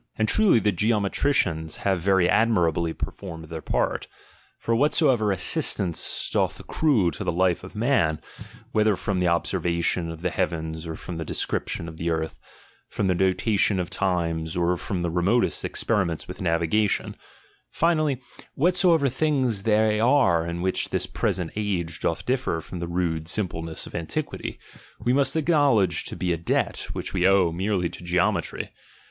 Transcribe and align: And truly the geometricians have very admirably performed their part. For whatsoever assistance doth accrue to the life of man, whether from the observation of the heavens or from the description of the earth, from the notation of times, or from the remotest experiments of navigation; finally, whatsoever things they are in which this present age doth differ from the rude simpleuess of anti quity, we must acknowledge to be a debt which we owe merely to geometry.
And 0.15 0.27
truly 0.27 0.57
the 0.57 0.71
geometricians 0.71 1.77
have 1.85 2.01
very 2.01 2.27
admirably 2.27 2.91
performed 2.91 3.49
their 3.49 3.61
part. 3.61 4.07
For 4.57 4.75
whatsoever 4.75 5.31
assistance 5.31 6.27
doth 6.33 6.59
accrue 6.59 7.11
to 7.11 7.23
the 7.23 7.31
life 7.31 7.63
of 7.63 7.75
man, 7.75 8.19
whether 8.71 8.95
from 8.95 9.19
the 9.19 9.27
observation 9.27 10.09
of 10.09 10.23
the 10.23 10.31
heavens 10.31 10.87
or 10.87 10.95
from 10.95 11.17
the 11.17 11.23
description 11.23 11.87
of 11.87 11.97
the 11.97 12.09
earth, 12.09 12.39
from 12.89 13.05
the 13.09 13.13
notation 13.13 13.79
of 13.79 13.91
times, 13.91 14.57
or 14.57 14.75
from 14.75 15.03
the 15.03 15.11
remotest 15.11 15.63
experiments 15.63 16.27
of 16.27 16.41
navigation; 16.41 17.15
finally, 17.69 18.19
whatsoever 18.55 19.07
things 19.07 19.61
they 19.61 19.99
are 19.99 20.47
in 20.47 20.63
which 20.63 20.89
this 20.89 21.05
present 21.05 21.51
age 21.55 21.99
doth 21.99 22.25
differ 22.25 22.59
from 22.59 22.79
the 22.79 22.87
rude 22.87 23.25
simpleuess 23.27 23.85
of 23.85 23.93
anti 23.93 24.23
quity, 24.23 24.57
we 24.99 25.13
must 25.13 25.35
acknowledge 25.35 26.05
to 26.05 26.15
be 26.15 26.33
a 26.33 26.37
debt 26.37 26.87
which 26.93 27.13
we 27.13 27.27
owe 27.27 27.51
merely 27.51 27.87
to 27.87 28.03
geometry. 28.03 28.71